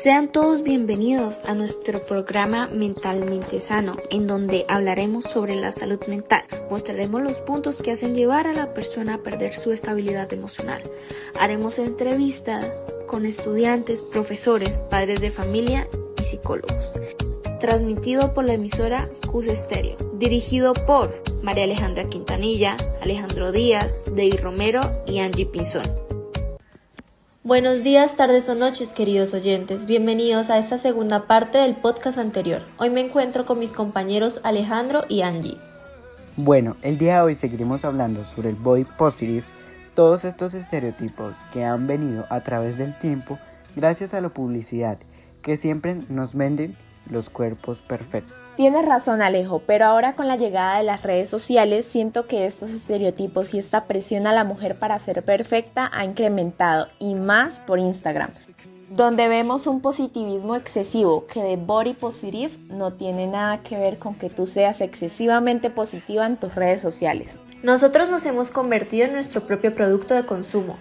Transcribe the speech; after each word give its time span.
Sean 0.00 0.30
todos 0.30 0.62
bienvenidos 0.62 1.40
a 1.44 1.54
nuestro 1.54 1.98
programa 1.98 2.68
Mentalmente 2.68 3.58
Sano, 3.58 3.96
en 4.10 4.28
donde 4.28 4.64
hablaremos 4.68 5.24
sobre 5.24 5.56
la 5.56 5.72
salud 5.72 5.98
mental, 6.06 6.44
mostraremos 6.70 7.20
los 7.20 7.40
puntos 7.40 7.82
que 7.82 7.90
hacen 7.90 8.14
llevar 8.14 8.46
a 8.46 8.52
la 8.52 8.72
persona 8.74 9.14
a 9.14 9.18
perder 9.18 9.54
su 9.54 9.72
estabilidad 9.72 10.32
emocional. 10.32 10.80
Haremos 11.40 11.80
entrevistas 11.80 12.72
con 13.08 13.26
estudiantes, 13.26 14.00
profesores, 14.00 14.80
padres 14.88 15.20
de 15.20 15.32
familia 15.32 15.88
y 16.16 16.22
psicólogos. 16.22 16.78
Transmitido 17.58 18.34
por 18.34 18.44
la 18.44 18.52
emisora 18.52 19.08
CUS 19.32 19.48
Estéreo, 19.48 19.96
dirigido 20.14 20.74
por 20.74 21.20
María 21.42 21.64
Alejandra 21.64 22.08
Quintanilla, 22.08 22.76
Alejandro 23.02 23.50
Díaz, 23.50 24.04
David 24.06 24.42
Romero 24.42 24.80
y 25.08 25.18
Angie 25.18 25.46
Pinzón. 25.46 26.07
Buenos 27.48 27.82
días, 27.82 28.14
tardes 28.14 28.46
o 28.50 28.54
noches, 28.54 28.92
queridos 28.92 29.32
oyentes. 29.32 29.86
Bienvenidos 29.86 30.50
a 30.50 30.58
esta 30.58 30.76
segunda 30.76 31.22
parte 31.22 31.56
del 31.56 31.76
podcast 31.76 32.18
anterior. 32.18 32.60
Hoy 32.76 32.90
me 32.90 33.00
encuentro 33.00 33.46
con 33.46 33.58
mis 33.58 33.72
compañeros 33.72 34.42
Alejandro 34.44 35.00
y 35.08 35.22
Angie. 35.22 35.56
Bueno, 36.36 36.76
el 36.82 36.98
día 36.98 37.14
de 37.14 37.20
hoy 37.22 37.36
seguiremos 37.36 37.86
hablando 37.86 38.22
sobre 38.26 38.50
el 38.50 38.54
body 38.54 38.84
positive, 38.84 39.44
todos 39.94 40.26
estos 40.26 40.52
estereotipos 40.52 41.32
que 41.54 41.64
han 41.64 41.86
venido 41.86 42.26
a 42.28 42.42
través 42.42 42.76
del 42.76 42.94
tiempo 42.98 43.38
gracias 43.74 44.12
a 44.12 44.20
la 44.20 44.28
publicidad 44.28 44.98
que 45.40 45.56
siempre 45.56 45.96
nos 46.10 46.34
venden 46.34 46.76
los 47.10 47.30
cuerpos 47.30 47.78
perfectos. 47.78 48.36
Tienes 48.58 48.84
razón 48.86 49.22
Alejo, 49.22 49.62
pero 49.64 49.84
ahora 49.84 50.16
con 50.16 50.26
la 50.26 50.36
llegada 50.36 50.78
de 50.78 50.82
las 50.82 51.04
redes 51.04 51.30
sociales 51.30 51.86
siento 51.86 52.26
que 52.26 52.44
estos 52.44 52.70
estereotipos 52.70 53.54
y 53.54 53.60
esta 53.60 53.84
presión 53.84 54.26
a 54.26 54.32
la 54.32 54.42
mujer 54.42 54.80
para 54.80 54.98
ser 54.98 55.22
perfecta 55.22 55.88
ha 55.92 56.04
incrementado 56.04 56.88
y 56.98 57.14
más 57.14 57.60
por 57.60 57.78
Instagram, 57.78 58.30
donde 58.90 59.28
vemos 59.28 59.68
un 59.68 59.80
positivismo 59.80 60.56
excesivo 60.56 61.24
que 61.28 61.40
de 61.40 61.56
body 61.56 61.94
positive 61.94 62.50
no 62.68 62.94
tiene 62.94 63.28
nada 63.28 63.58
que 63.58 63.78
ver 63.78 63.96
con 63.96 64.16
que 64.16 64.28
tú 64.28 64.48
seas 64.48 64.80
excesivamente 64.80 65.70
positiva 65.70 66.26
en 66.26 66.36
tus 66.36 66.56
redes 66.56 66.82
sociales. 66.82 67.38
Nosotros 67.62 68.08
nos 68.08 68.26
hemos 68.26 68.50
convertido 68.50 69.06
en 69.06 69.12
nuestro 69.12 69.42
propio 69.42 69.72
producto 69.72 70.14
de 70.14 70.26
consumo 70.26 70.76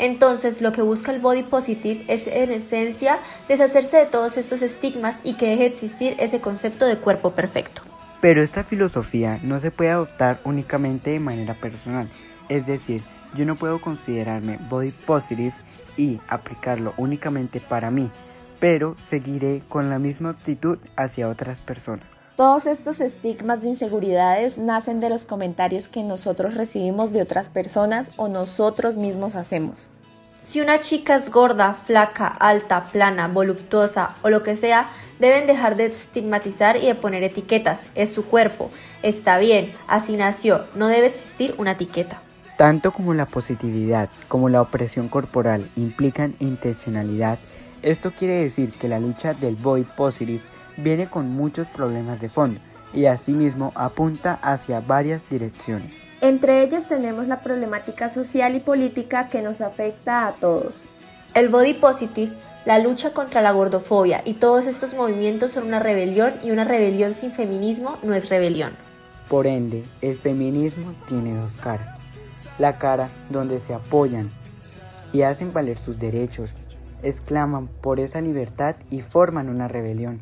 entonces, 0.00 0.62
lo 0.62 0.72
que 0.72 0.82
busca 0.82 1.12
el 1.12 1.20
body 1.20 1.42
positive 1.42 2.04
es 2.08 2.26
en 2.26 2.50
esencia 2.50 3.18
deshacerse 3.48 3.98
de 3.98 4.06
todos 4.06 4.38
estos 4.38 4.62
estigmas 4.62 5.20
y 5.24 5.34
que 5.34 5.48
deje 5.48 5.64
de 5.64 5.66
existir 5.66 6.16
ese 6.18 6.40
concepto 6.40 6.86
de 6.86 6.96
cuerpo 6.96 7.32
perfecto. 7.32 7.82
Pero 8.20 8.42
esta 8.42 8.64
filosofía 8.64 9.38
no 9.42 9.60
se 9.60 9.70
puede 9.70 9.90
adoptar 9.90 10.40
únicamente 10.44 11.10
de 11.10 11.20
manera 11.20 11.54
personal, 11.54 12.08
es 12.48 12.66
decir, 12.66 13.02
yo 13.34 13.44
no 13.44 13.56
puedo 13.56 13.80
considerarme 13.80 14.58
body 14.68 14.90
positive 14.90 15.54
y 15.96 16.18
aplicarlo 16.28 16.94
únicamente 16.96 17.60
para 17.60 17.90
mí, 17.90 18.10
pero 18.58 18.96
seguiré 19.08 19.62
con 19.68 19.90
la 19.90 19.98
misma 19.98 20.30
actitud 20.30 20.78
hacia 20.96 21.28
otras 21.28 21.58
personas. 21.60 22.19
Todos 22.40 22.64
estos 22.64 23.02
estigmas 23.02 23.60
de 23.60 23.68
inseguridades 23.68 24.56
nacen 24.56 24.98
de 25.00 25.10
los 25.10 25.26
comentarios 25.26 25.88
que 25.88 26.02
nosotros 26.02 26.54
recibimos 26.54 27.12
de 27.12 27.20
otras 27.20 27.50
personas 27.50 28.12
o 28.16 28.28
nosotros 28.28 28.96
mismos 28.96 29.34
hacemos. 29.34 29.90
Si 30.40 30.62
una 30.62 30.80
chica 30.80 31.16
es 31.16 31.30
gorda, 31.30 31.74
flaca, 31.74 32.28
alta, 32.28 32.86
plana, 32.86 33.28
voluptuosa 33.28 34.14
o 34.22 34.30
lo 34.30 34.42
que 34.42 34.56
sea, 34.56 34.88
deben 35.18 35.46
dejar 35.46 35.76
de 35.76 35.84
estigmatizar 35.84 36.78
y 36.78 36.86
de 36.86 36.94
poner 36.94 37.24
etiquetas. 37.24 37.88
Es 37.94 38.10
su 38.10 38.24
cuerpo, 38.24 38.70
está 39.02 39.36
bien, 39.36 39.74
así 39.86 40.16
nació, 40.16 40.64
no 40.74 40.88
debe 40.88 41.08
existir 41.08 41.54
una 41.58 41.72
etiqueta. 41.72 42.22
Tanto 42.56 42.92
como 42.92 43.12
la 43.12 43.26
positividad 43.26 44.08
como 44.28 44.48
la 44.48 44.62
opresión 44.62 45.08
corporal 45.10 45.70
implican 45.76 46.36
intencionalidad, 46.40 47.38
esto 47.82 48.12
quiere 48.18 48.42
decir 48.42 48.72
que 48.72 48.88
la 48.88 48.98
lucha 48.98 49.34
del 49.34 49.56
boy 49.56 49.84
positive 49.84 50.40
viene 50.82 51.06
con 51.06 51.30
muchos 51.30 51.66
problemas 51.68 52.20
de 52.20 52.28
fondo 52.28 52.60
y 52.92 53.06
asimismo 53.06 53.72
apunta 53.74 54.38
hacia 54.42 54.80
varias 54.80 55.22
direcciones. 55.30 55.92
Entre 56.20 56.62
ellos 56.62 56.86
tenemos 56.86 57.28
la 57.28 57.40
problemática 57.40 58.10
social 58.10 58.54
y 58.54 58.60
política 58.60 59.28
que 59.28 59.42
nos 59.42 59.60
afecta 59.60 60.26
a 60.26 60.32
todos. 60.32 60.90
El 61.32 61.48
body 61.48 61.74
positive, 61.74 62.32
la 62.64 62.78
lucha 62.78 63.12
contra 63.12 63.40
la 63.40 63.52
gordofobia 63.52 64.20
y 64.24 64.34
todos 64.34 64.66
estos 64.66 64.94
movimientos 64.94 65.52
son 65.52 65.66
una 65.66 65.78
rebelión 65.78 66.34
y 66.42 66.50
una 66.50 66.64
rebelión 66.64 67.14
sin 67.14 67.30
feminismo 67.30 67.96
no 68.02 68.14
es 68.14 68.28
rebelión. 68.28 68.76
Por 69.28 69.46
ende, 69.46 69.84
el 70.02 70.18
feminismo 70.18 70.92
tiene 71.08 71.36
dos 71.36 71.54
caras. 71.54 71.98
La 72.58 72.78
cara 72.78 73.08
donde 73.30 73.60
se 73.60 73.72
apoyan 73.72 74.28
y 75.12 75.22
hacen 75.22 75.52
valer 75.52 75.78
sus 75.78 75.98
derechos, 75.98 76.50
exclaman 77.02 77.68
por 77.68 78.00
esa 78.00 78.20
libertad 78.20 78.76
y 78.90 79.00
forman 79.00 79.48
una 79.48 79.68
rebelión 79.68 80.20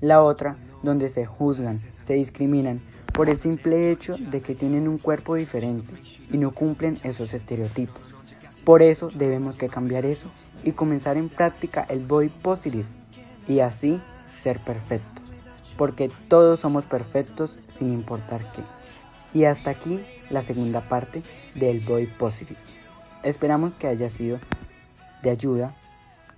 la 0.00 0.22
otra 0.22 0.56
donde 0.82 1.08
se 1.08 1.26
juzgan, 1.26 1.78
se 1.78 2.14
discriminan 2.14 2.80
por 3.12 3.28
el 3.28 3.38
simple 3.38 3.90
hecho 3.90 4.14
de 4.16 4.40
que 4.40 4.54
tienen 4.54 4.88
un 4.88 4.98
cuerpo 4.98 5.34
diferente 5.34 5.92
y 6.30 6.38
no 6.38 6.52
cumplen 6.52 6.96
esos 7.04 7.34
estereotipos. 7.34 8.00
Por 8.64 8.82
eso 8.82 9.08
debemos 9.14 9.56
que 9.56 9.68
cambiar 9.68 10.04
eso 10.06 10.30
y 10.64 10.72
comenzar 10.72 11.16
en 11.16 11.28
práctica 11.28 11.84
el 11.88 12.06
body 12.06 12.28
positive 12.28 12.86
y 13.48 13.60
así 13.60 14.00
ser 14.42 14.58
perfectos, 14.60 15.24
porque 15.76 16.10
todos 16.28 16.60
somos 16.60 16.84
perfectos 16.84 17.58
sin 17.76 17.92
importar 17.92 18.40
qué. 18.52 18.62
Y 19.38 19.44
hasta 19.44 19.70
aquí 19.70 20.00
la 20.30 20.42
segunda 20.42 20.80
parte 20.80 21.22
del 21.54 21.80
body 21.80 22.06
positive. 22.06 22.58
Esperamos 23.22 23.74
que 23.74 23.86
haya 23.86 24.08
sido 24.08 24.38
de 25.22 25.30
ayuda 25.30 25.74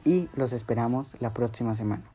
y 0.05 0.29
los 0.35 0.53
esperamos 0.53 1.09
la 1.21 1.33
próxima 1.33 1.75
semana. 1.75 2.12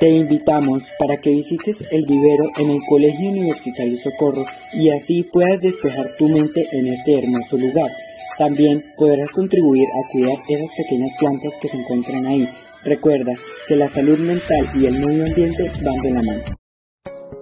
Te 0.00 0.08
invitamos 0.08 0.84
para 0.96 1.16
que 1.16 1.30
visites 1.30 1.82
el 1.90 2.06
vivero 2.06 2.44
en 2.56 2.70
el 2.70 2.78
Colegio 2.88 3.30
Universitario 3.30 3.98
Socorro 3.98 4.44
y 4.72 4.90
así 4.90 5.24
puedas 5.24 5.60
despejar 5.60 6.14
tu 6.16 6.28
mente 6.28 6.68
en 6.70 6.86
este 6.86 7.18
hermoso 7.18 7.56
lugar. 7.56 7.90
También 8.38 8.84
podrás 8.96 9.28
contribuir 9.32 9.88
a 9.88 10.08
cuidar 10.12 10.38
esas 10.48 10.70
pequeñas 10.76 11.10
plantas 11.18 11.52
que 11.60 11.66
se 11.66 11.78
encuentran 11.78 12.26
ahí. 12.26 12.48
Recuerda 12.84 13.34
que 13.66 13.74
la 13.74 13.88
salud 13.88 14.20
mental 14.20 14.68
y 14.76 14.86
el 14.86 15.00
medio 15.04 15.26
ambiente 15.26 15.68
van 15.82 15.96
de 15.96 16.10
la 16.12 16.22
mano. 16.22 16.44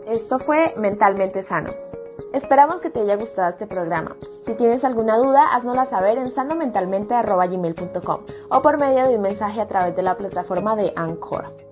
Esto 0.09 0.39
fue 0.39 0.73
Mentalmente 0.79 1.43
Sano. 1.43 1.69
Esperamos 2.33 2.81
que 2.81 2.89
te 2.89 3.01
haya 3.01 3.17
gustado 3.17 3.51
este 3.51 3.67
programa. 3.67 4.17
Si 4.41 4.55
tienes 4.55 4.83
alguna 4.83 5.19
duda, 5.19 5.55
haznosla 5.55 5.85
saber 5.85 6.17
en 6.17 6.31
sanomentalmente.gmail.com 6.31 8.21
o 8.49 8.63
por 8.63 8.79
medio 8.79 9.07
de 9.09 9.17
un 9.17 9.23
mensaje 9.23 9.61
a 9.61 9.69
través 9.69 9.95
de 9.95 10.03
la 10.03 10.17
plataforma 10.17 10.75
de 10.75 10.95
Anchor. 10.97 11.66